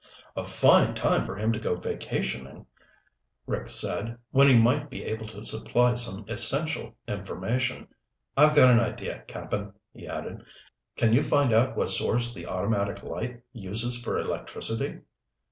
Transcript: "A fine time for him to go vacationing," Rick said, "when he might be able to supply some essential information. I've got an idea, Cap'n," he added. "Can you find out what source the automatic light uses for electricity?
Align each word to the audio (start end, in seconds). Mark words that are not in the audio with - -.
"A 0.35 0.47
fine 0.47 0.95
time 0.95 1.27
for 1.27 1.35
him 1.35 1.51
to 1.53 1.59
go 1.59 1.75
vacationing," 1.75 2.65
Rick 3.45 3.69
said, 3.69 4.17
"when 4.31 4.47
he 4.47 4.59
might 4.59 4.89
be 4.89 5.03
able 5.03 5.27
to 5.27 5.43
supply 5.43 5.93
some 5.93 6.25
essential 6.27 6.95
information. 7.07 7.87
I've 8.35 8.55
got 8.55 8.73
an 8.73 8.79
idea, 8.79 9.19
Cap'n," 9.27 9.73
he 9.93 10.07
added. 10.07 10.43
"Can 10.97 11.13
you 11.13 11.21
find 11.21 11.53
out 11.53 11.77
what 11.77 11.91
source 11.91 12.33
the 12.33 12.47
automatic 12.47 13.03
light 13.03 13.43
uses 13.53 13.95
for 14.01 14.17
electricity? 14.17 15.01